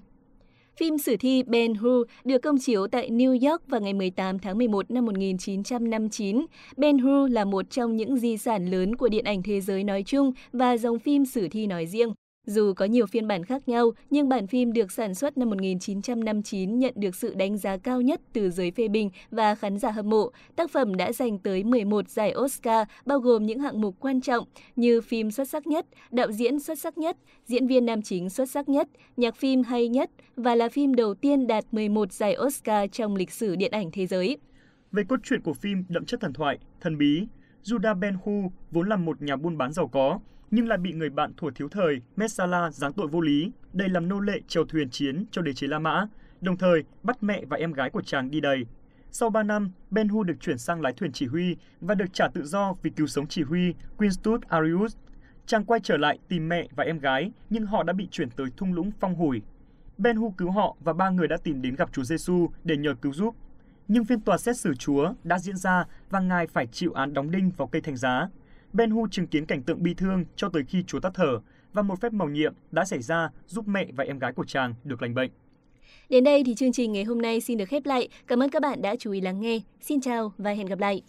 Phim 0.77 0.97
sử 0.97 1.15
thi 1.17 1.43
Ben 1.43 1.75
Hur 1.75 2.07
được 2.23 2.41
công 2.41 2.57
chiếu 2.59 2.87
tại 2.87 3.09
New 3.09 3.49
York 3.49 3.67
vào 3.67 3.81
ngày 3.81 3.93
18 3.93 4.39
tháng 4.39 4.57
11 4.57 4.91
năm 4.91 5.05
1959. 5.05 6.45
Ben 6.77 6.97
Hur 6.97 7.31
là 7.31 7.45
một 7.45 7.69
trong 7.69 7.95
những 7.95 8.17
di 8.17 8.37
sản 8.37 8.65
lớn 8.65 8.95
của 8.95 9.09
điện 9.09 9.25
ảnh 9.25 9.43
thế 9.43 9.61
giới 9.61 9.83
nói 9.83 10.03
chung 10.05 10.31
và 10.53 10.77
dòng 10.77 10.99
phim 10.99 11.25
sử 11.25 11.47
thi 11.51 11.67
nói 11.67 11.85
riêng. 11.85 12.13
Dù 12.45 12.73
có 12.73 12.85
nhiều 12.85 13.05
phiên 13.05 13.27
bản 13.27 13.43
khác 13.43 13.69
nhau, 13.69 13.91
nhưng 14.09 14.29
bản 14.29 14.47
phim 14.47 14.73
được 14.73 14.91
sản 14.91 15.15
xuất 15.15 15.37
năm 15.37 15.49
1959 15.49 16.79
nhận 16.79 16.93
được 16.95 17.15
sự 17.15 17.33
đánh 17.33 17.57
giá 17.57 17.77
cao 17.77 18.01
nhất 18.01 18.21
từ 18.33 18.49
giới 18.49 18.71
phê 18.71 18.87
bình 18.87 19.09
và 19.31 19.55
khán 19.55 19.79
giả 19.79 19.91
hâm 19.91 20.09
mộ. 20.09 20.31
Tác 20.55 20.71
phẩm 20.71 20.95
đã 20.95 21.11
giành 21.11 21.39
tới 21.39 21.63
11 21.63 22.09
giải 22.09 22.35
Oscar, 22.37 22.87
bao 23.05 23.19
gồm 23.19 23.45
những 23.45 23.59
hạng 23.59 23.81
mục 23.81 23.95
quan 23.99 24.21
trọng 24.21 24.45
như 24.75 25.01
phim 25.01 25.31
xuất 25.31 25.49
sắc 25.49 25.67
nhất, 25.67 25.85
đạo 26.11 26.31
diễn 26.31 26.59
xuất 26.59 26.79
sắc 26.79 26.97
nhất, 26.97 27.17
diễn 27.45 27.67
viên 27.67 27.85
nam 27.85 28.01
chính 28.01 28.29
xuất 28.29 28.49
sắc 28.49 28.69
nhất, 28.69 28.87
nhạc 29.17 29.35
phim 29.35 29.63
hay 29.63 29.87
nhất 29.87 30.09
và 30.35 30.55
là 30.55 30.69
phim 30.69 30.95
đầu 30.95 31.13
tiên 31.13 31.47
đạt 31.47 31.65
11 31.71 32.11
giải 32.11 32.37
Oscar 32.45 32.89
trong 32.91 33.15
lịch 33.15 33.31
sử 33.31 33.55
điện 33.55 33.71
ảnh 33.71 33.91
thế 33.91 34.07
giới. 34.07 34.37
Về 34.91 35.03
cốt 35.09 35.19
truyện 35.23 35.41
của 35.41 35.53
phim 35.53 35.83
đậm 35.89 36.05
chất 36.05 36.21
thần 36.21 36.33
thoại, 36.33 36.57
thần 36.81 36.97
bí, 36.97 37.27
Judah 37.63 37.99
Ben-Hu 37.99 38.49
vốn 38.71 38.89
là 38.89 38.95
một 38.95 39.21
nhà 39.21 39.35
buôn 39.35 39.57
bán 39.57 39.73
giàu 39.73 39.87
có, 39.87 40.19
nhưng 40.55 40.67
lại 40.67 40.77
bị 40.77 40.93
người 40.93 41.09
bạn 41.09 41.33
thủa 41.37 41.51
thiếu 41.51 41.69
thời 41.69 42.01
Messala 42.15 42.71
giáng 42.71 42.93
tội 42.93 43.07
vô 43.07 43.21
lý, 43.21 43.51
đầy 43.73 43.89
làm 43.89 44.09
nô 44.09 44.19
lệ 44.19 44.39
chèo 44.47 44.65
thuyền 44.65 44.89
chiến 44.89 45.25
cho 45.31 45.41
đế 45.41 45.53
chế 45.53 45.67
La 45.67 45.79
Mã, 45.79 46.07
đồng 46.41 46.57
thời 46.57 46.83
bắt 47.03 47.23
mẹ 47.23 47.45
và 47.45 47.57
em 47.57 47.73
gái 47.73 47.89
của 47.89 48.01
chàng 48.01 48.31
đi 48.31 48.41
đầy. 48.41 48.65
Sau 49.11 49.29
3 49.29 49.43
năm, 49.43 49.71
Ben 49.89 50.07
Hu 50.07 50.23
được 50.23 50.33
chuyển 50.39 50.57
sang 50.57 50.81
lái 50.81 50.93
thuyền 50.93 51.11
chỉ 51.11 51.25
huy 51.25 51.55
và 51.81 51.95
được 51.95 52.13
trả 52.13 52.27
tự 52.27 52.45
do 52.45 52.73
vì 52.83 52.89
cứu 52.89 53.07
sống 53.07 53.27
chỉ 53.27 53.43
huy 53.43 53.73
Quinstus 53.97 54.41
Arius. 54.47 54.95
Chàng 55.45 55.65
quay 55.65 55.79
trở 55.83 55.97
lại 55.97 56.19
tìm 56.27 56.49
mẹ 56.49 56.67
và 56.75 56.83
em 56.83 56.99
gái, 56.99 57.31
nhưng 57.49 57.65
họ 57.65 57.83
đã 57.83 57.93
bị 57.93 58.07
chuyển 58.11 58.29
tới 58.29 58.47
thung 58.57 58.73
lũng 58.73 58.91
phong 58.99 59.15
hủi. 59.15 59.41
Ben 59.97 60.17
Hu 60.17 60.31
cứu 60.31 60.51
họ 60.51 60.75
và 60.79 60.93
ba 60.93 61.09
người 61.09 61.27
đã 61.27 61.37
tìm 61.37 61.61
đến 61.61 61.75
gặp 61.75 61.89
Chúa 61.93 62.03
Giêsu 62.03 62.49
để 62.63 62.77
nhờ 62.77 62.95
cứu 63.01 63.13
giúp. 63.13 63.35
Nhưng 63.87 64.05
phiên 64.05 64.21
tòa 64.21 64.37
xét 64.37 64.57
xử 64.57 64.75
Chúa 64.75 65.13
đã 65.23 65.39
diễn 65.39 65.57
ra 65.57 65.85
và 66.09 66.19
Ngài 66.19 66.47
phải 66.47 66.67
chịu 66.67 66.93
án 66.93 67.13
đóng 67.13 67.31
đinh 67.31 67.51
vào 67.57 67.67
cây 67.67 67.81
thành 67.81 67.97
giá. 67.97 68.29
Ben 68.73 68.89
Hu 68.91 69.07
chứng 69.11 69.27
kiến 69.27 69.45
cảnh 69.45 69.63
tượng 69.63 69.83
bi 69.83 69.93
thương 69.93 70.25
cho 70.35 70.49
tới 70.49 70.63
khi 70.67 70.83
Chúa 70.87 70.99
tắt 70.99 71.11
thở 71.15 71.39
và 71.73 71.81
một 71.81 72.01
phép 72.01 72.13
màu 72.13 72.29
nhiệm 72.29 72.53
đã 72.71 72.85
xảy 72.85 73.01
ra 73.01 73.29
giúp 73.47 73.67
mẹ 73.67 73.87
và 73.95 74.03
em 74.03 74.19
gái 74.19 74.33
của 74.33 74.45
chàng 74.45 74.73
được 74.83 75.01
lành 75.01 75.13
bệnh. 75.13 75.31
Đến 76.09 76.23
đây 76.23 76.43
thì 76.45 76.55
chương 76.55 76.71
trình 76.71 76.93
ngày 76.93 77.03
hôm 77.03 77.21
nay 77.21 77.41
xin 77.41 77.57
được 77.57 77.65
khép 77.65 77.85
lại. 77.85 78.07
Cảm 78.27 78.43
ơn 78.43 78.49
các 78.49 78.61
bạn 78.61 78.81
đã 78.81 78.95
chú 78.95 79.11
ý 79.11 79.21
lắng 79.21 79.41
nghe. 79.41 79.59
Xin 79.81 80.01
chào 80.01 80.33
và 80.37 80.51
hẹn 80.51 80.65
gặp 80.65 80.79
lại. 80.79 81.01